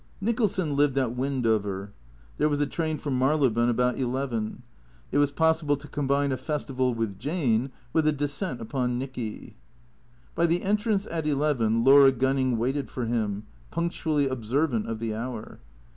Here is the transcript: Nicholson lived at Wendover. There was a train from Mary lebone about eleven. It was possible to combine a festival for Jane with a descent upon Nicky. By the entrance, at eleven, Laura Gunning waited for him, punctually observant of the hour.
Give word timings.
Nicholson 0.19 0.75
lived 0.75 0.97
at 0.97 1.15
Wendover. 1.15 1.91
There 2.39 2.49
was 2.49 2.59
a 2.59 2.65
train 2.65 2.97
from 2.97 3.19
Mary 3.19 3.35
lebone 3.37 3.69
about 3.69 3.99
eleven. 3.99 4.63
It 5.11 5.19
was 5.19 5.31
possible 5.31 5.75
to 5.77 5.87
combine 5.87 6.31
a 6.31 6.37
festival 6.37 6.95
for 6.95 7.05
Jane 7.05 7.69
with 7.93 8.07
a 8.07 8.11
descent 8.11 8.61
upon 8.61 8.97
Nicky. 8.97 9.57
By 10.33 10.47
the 10.47 10.63
entrance, 10.63 11.05
at 11.11 11.27
eleven, 11.27 11.83
Laura 11.83 12.11
Gunning 12.11 12.57
waited 12.57 12.89
for 12.89 13.05
him, 13.05 13.43
punctually 13.69 14.27
observant 14.27 14.89
of 14.89 14.97
the 14.97 15.13
hour. 15.13 15.59